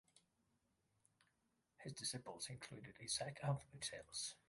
His 1.83 1.93
disciples 1.93 2.49
included 2.49 2.95
Isaac 3.03 3.37
of 3.43 3.61
the 3.71 3.85
Cells. 3.85 4.33